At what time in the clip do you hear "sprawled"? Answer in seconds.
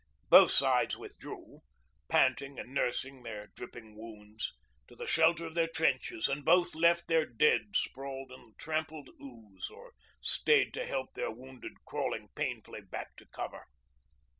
7.75-8.31